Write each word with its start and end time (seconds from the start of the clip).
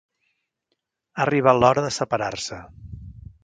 Ha 1.17 1.21
arribat 1.25 1.59
l'hora 1.61 1.85
de 1.89 1.95
separar-se. 2.01 2.61